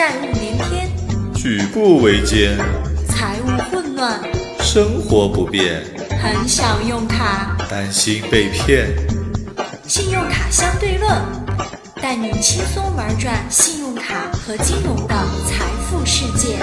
[0.00, 0.90] 债务连天，
[1.34, 2.56] 举步维艰，
[3.06, 4.18] 财务混乱，
[4.60, 5.84] 生活不便，
[6.22, 8.88] 很想用卡，担心被骗。
[9.86, 11.12] 信用卡相对论，
[12.00, 15.14] 带你轻松玩转信用卡和金融的
[15.46, 16.56] 财富世界。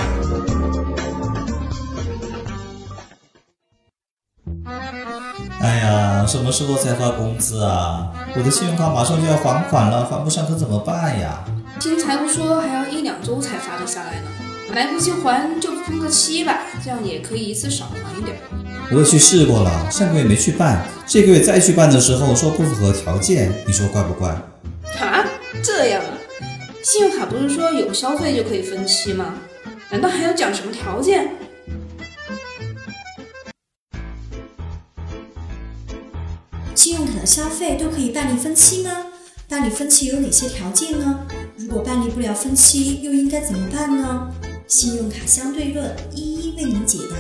[5.61, 8.07] 哎呀，什么时候才发工资啊？
[8.35, 11.45] 我的信用卡马上就要还款了，还不上可怎么办呀？
[11.79, 14.29] 听财务说还要一两周才发得下来呢，
[14.73, 18.37] 来不及还就分个期吧，这样也可以一次少还一点。
[18.91, 24.29] 我也去试过了，上个月没去办，这个月再去办的时候说不符合条件，你说怪不怪？
[24.99, 25.25] 啊，
[25.61, 26.17] 这样啊？
[26.83, 29.35] 信用卡不是说有消费就可以分期吗？
[29.89, 31.29] 难道还要讲什么条件？
[36.73, 38.91] 信用卡的消费都可以办理分期吗？
[39.49, 41.21] 办理分期有哪些条件呢？
[41.55, 44.29] 如果办理不了分期，又应该怎么办呢？
[44.67, 47.15] 信用卡相对论一一为您解答。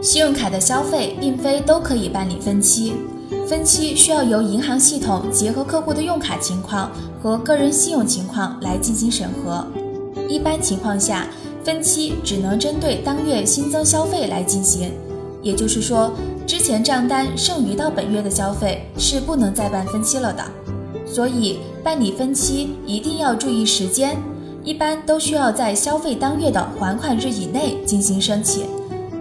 [0.00, 2.94] 信用卡的消费并非都可以办理分期，
[3.48, 9.66] 分期需要由银行系统结合客户的用卡情况和个人信用情况来进行审核。
[10.28, 11.26] 一般情况下，
[11.64, 14.92] 分期只能针对当月新增消费来进行，
[15.42, 16.12] 也就是说，
[16.46, 20.42] 之前账单剩余到本月的消费是不能再办分期了的。
[21.06, 24.16] 所以，办理分期一定要注意时间，
[24.64, 28.66] 一般都需要在消费当月的还款日以内进行申请。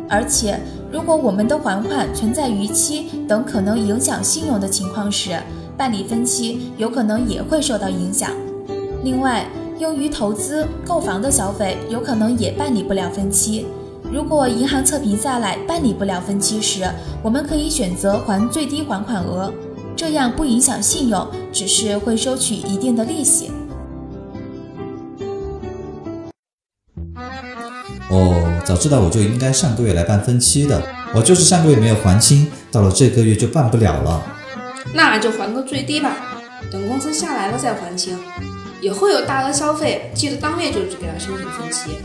[0.08, 0.60] 而且，
[0.92, 5.32] 如果我们的还款存在逾期等可能影响信用的情况时，
[5.78, 8.32] 办理分期有可能也会受到影响。
[9.04, 9.46] 另外，
[9.80, 13.66] 用于投资购房的消费有可能也办理不了分期。
[14.12, 16.84] 如果银行测评下来办理不了分期时，
[17.24, 19.54] 我们可以选择还最低还款额，
[19.96, 23.52] 这样不影响信用，只是会收取一定的利息。
[28.10, 30.84] 哦，早知道我就应该上个月来办分期的，
[31.16, 34.22] 我就是上个月没有还清，到了这个月就办不了了。
[34.94, 36.18] 那就还个最低吧，
[36.70, 38.18] 等工资下来了再还清。
[38.82, 41.98] 也会有大额消费，记得当月就去给他申请分期。